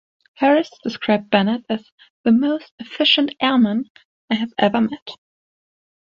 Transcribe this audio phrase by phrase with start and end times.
[0.33, 1.91] Harris described Bennett as
[2.23, 3.91] "the most efficient airman
[4.31, 5.11] I have ever met".